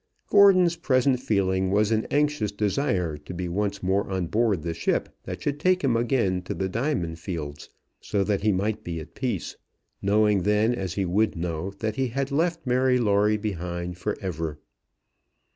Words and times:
Gordon's 0.31 0.77
present 0.77 1.19
feeling 1.19 1.69
was 1.69 1.91
an 1.91 2.05
anxious 2.09 2.51
desire 2.51 3.17
to 3.17 3.33
be 3.35 3.47
once 3.47 3.83
more 3.83 4.09
on 4.09 4.25
board 4.25 4.63
the 4.63 4.73
ship 4.73 5.09
that 5.25 5.43
should 5.43 5.59
take 5.59 5.83
him 5.83 5.95
again 5.95 6.41
to 6.45 6.55
the 6.55 6.67
diamond 6.67 7.19
fields, 7.19 7.69
so 7.99 8.23
that 8.23 8.41
he 8.41 8.51
might 8.51 8.83
be 8.83 8.99
at 8.99 9.13
peace, 9.13 9.57
knowing 10.01 10.41
then, 10.41 10.73
as 10.73 10.95
he 10.95 11.05
would 11.05 11.35
know, 11.35 11.69
that 11.77 11.97
he 11.97 12.07
had 12.07 12.31
left 12.31 12.65
Mary 12.65 12.97
Lawrie 12.97 13.37
behind 13.37 13.95
for 13.99 14.17
ever. 14.21 14.57